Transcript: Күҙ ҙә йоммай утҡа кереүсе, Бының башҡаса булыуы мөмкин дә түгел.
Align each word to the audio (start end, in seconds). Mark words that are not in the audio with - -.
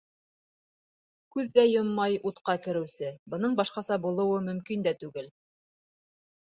Күҙ 1.35 1.51
ҙә 1.57 1.65
йоммай 1.73 2.17
утҡа 2.31 2.57
кереүсе, 2.65 3.13
Бының 3.35 3.55
башҡаса 3.63 4.01
булыуы 4.09 4.43
мөмкин 4.51 4.89
дә 4.91 4.97
түгел. 5.05 5.35